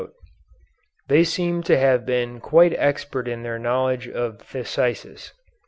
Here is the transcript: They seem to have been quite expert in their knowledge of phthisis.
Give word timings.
They 1.09 1.23
seem 1.23 1.61
to 1.61 1.77
have 1.77 2.07
been 2.07 2.39
quite 2.39 2.73
expert 2.75 3.27
in 3.27 3.43
their 3.43 3.59
knowledge 3.59 4.07
of 4.07 4.39
phthisis. 4.39 5.31